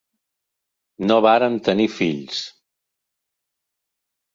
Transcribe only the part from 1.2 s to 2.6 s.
varen tenir fills.